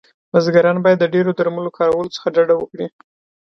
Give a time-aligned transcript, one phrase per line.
[0.31, 2.87] بزګران باید د ډیرو درملو کارولو څخه ډډه وکړی